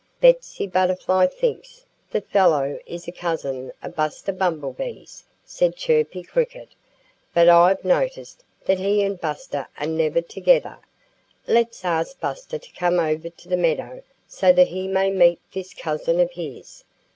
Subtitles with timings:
[0.19, 6.69] "Betsy Butterfly thinks the fellow is a cousin of Buster Bumblebee's," said Chirpy Cricket.
[7.35, 10.79] "But I've noticed that he and Buster are never together.
[11.45, 15.71] Let's ask Buster to come over to the meadow so that he may meet this
[15.71, 16.83] cousin of his!